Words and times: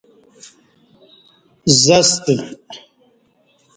زستہ 1.83 2.35